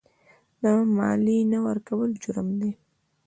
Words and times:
د 0.61 0.63
مالیې 0.95 1.39
نه 1.51 1.59
ورکول 1.67 2.09
جرم 2.23 2.47
دی. 2.59 2.71